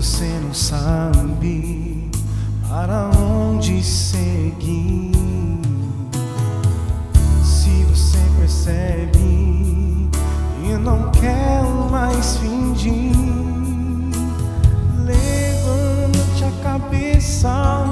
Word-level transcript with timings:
você 0.00 0.24
não 0.42 0.54
sabe 0.54 2.10
para 2.66 3.10
onde 3.18 3.82
seguir. 3.84 5.12
Se 7.44 7.84
você 7.84 8.16
percebe 8.38 9.18
e 10.64 10.78
não 10.80 11.10
quer 11.10 11.62
mais 11.90 12.38
fingir, 12.38 13.14
levante 15.04 16.44
a 16.44 16.62
cabeça 16.62 17.84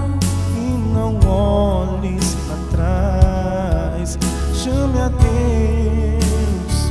e 0.57 0.95
não 0.95 1.21
olhes 1.29 2.35
para 2.47 2.57
trás. 2.71 4.19
Chame 4.55 4.99
a 4.99 5.09
Deus, 5.11 6.91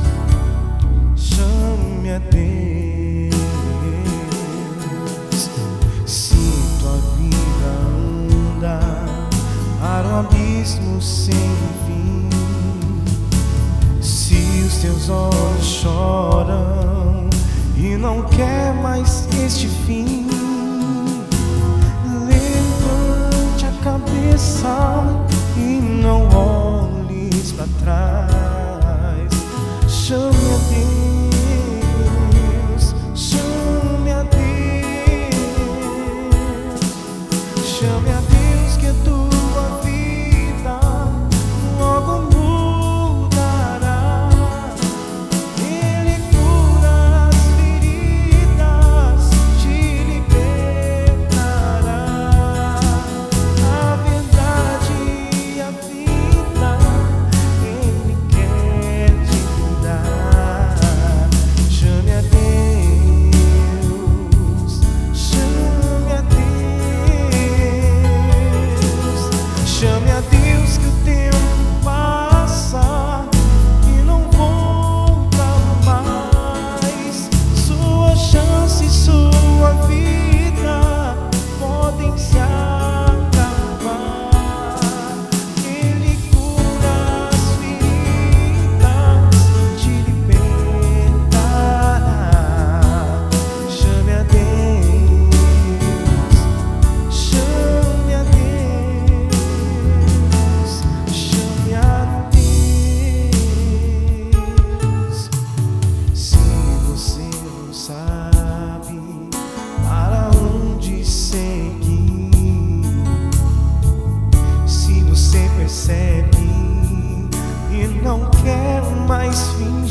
chame 1.16 2.12
a 2.12 2.18
Deus. 2.20 2.87
Seus 14.80 15.08
olhos 15.08 15.64
choram 15.64 17.28
e 17.76 17.96
não 17.96 18.22
quer 18.28 18.72
mais 18.74 19.26
este 19.44 19.66
fim. 19.66 20.37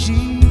she 0.07 0.46